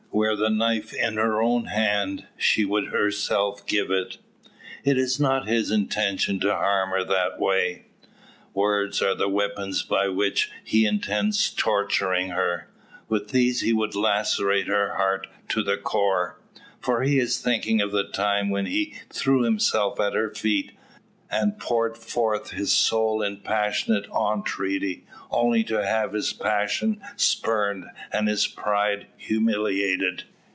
[0.13, 4.17] Were the knife in her own hand, she would herself give it.
[4.83, 7.85] It is not his intention to harm her that way.
[8.53, 12.69] Words are the weapons by which he intends torturing her.
[13.07, 16.39] With these he will lacerate her heart to its core.
[16.81, 20.73] For he is thinking of the time when he threw himself at her feet,
[21.33, 28.27] and poured forth his soul in passionate entreaty, only to have his passion spurned, and
[28.27, 30.21] his pride humiliated.